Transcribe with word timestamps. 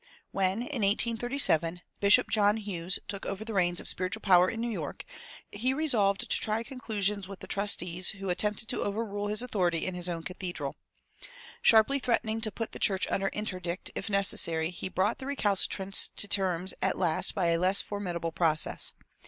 When, 0.31 0.61
in 0.63 0.81
1837, 0.81 1.81
Bishop 1.99 2.27
John 2.27 2.57
Hughes 2.57 2.97
took 3.07 3.21
the 3.21 3.53
reins 3.53 3.79
of 3.79 3.87
spiritual 3.87 4.21
power 4.21 4.49
in 4.49 4.59
New 4.59 4.67
York, 4.71 5.05
he 5.51 5.75
resolved 5.75 6.21
to 6.21 6.27
try 6.39 6.63
conclusions 6.63 7.27
with 7.27 7.39
the 7.39 7.45
trustees 7.45 8.09
who 8.09 8.31
attempted 8.31 8.67
to 8.69 8.81
overrule 8.81 9.27
his 9.27 9.43
authority 9.43 9.85
in 9.85 9.93
his 9.93 10.09
own 10.09 10.23
cathedral. 10.23 10.75
Sharply 11.61 11.99
threatening 11.99 12.41
to 12.41 12.51
put 12.51 12.71
the 12.71 12.79
church 12.79 13.05
under 13.11 13.29
interdict, 13.31 13.91
if 13.93 14.09
necessary, 14.09 14.71
he 14.71 14.89
brought 14.89 15.19
the 15.19 15.27
recalcitrants 15.27 16.09
to 16.15 16.27
terms 16.27 16.73
at 16.81 16.97
last 16.97 17.35
by 17.35 17.49
a 17.49 17.59
less 17.59 17.79
formidable 17.79 18.31
process. 18.31 18.93